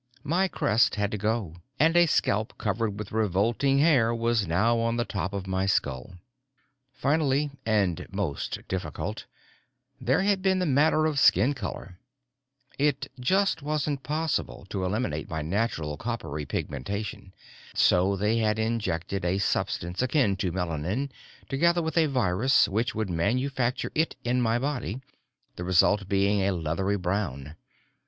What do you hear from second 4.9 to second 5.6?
the top of